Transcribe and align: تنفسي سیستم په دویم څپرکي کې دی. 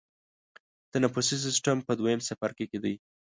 تنفسي 0.93 1.37
سیستم 1.45 1.77
په 1.87 1.91
دویم 1.99 2.19
څپرکي 2.27 2.65
کې 2.71 2.79
دی. 2.83 2.95